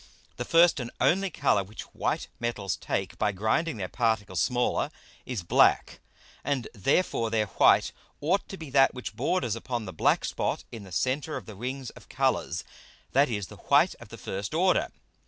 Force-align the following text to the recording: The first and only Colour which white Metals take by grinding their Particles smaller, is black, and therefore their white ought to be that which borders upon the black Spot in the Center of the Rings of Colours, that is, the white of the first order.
The 0.37 0.45
first 0.45 0.79
and 0.79 0.89
only 0.99 1.29
Colour 1.29 1.63
which 1.63 1.83
white 1.93 2.27
Metals 2.39 2.75
take 2.75 3.19
by 3.19 3.31
grinding 3.31 3.77
their 3.77 3.87
Particles 3.87 4.41
smaller, 4.41 4.89
is 5.27 5.43
black, 5.43 5.99
and 6.43 6.67
therefore 6.73 7.29
their 7.29 7.45
white 7.45 7.91
ought 8.19 8.49
to 8.49 8.57
be 8.57 8.71
that 8.71 8.95
which 8.95 9.15
borders 9.15 9.55
upon 9.55 9.85
the 9.85 9.93
black 9.93 10.25
Spot 10.25 10.63
in 10.71 10.85
the 10.85 10.91
Center 10.91 11.37
of 11.37 11.45
the 11.45 11.53
Rings 11.53 11.91
of 11.91 12.09
Colours, 12.09 12.63
that 13.11 13.29
is, 13.29 13.45
the 13.45 13.57
white 13.57 13.93
of 13.99 14.09
the 14.09 14.17
first 14.17 14.55
order. 14.55 14.87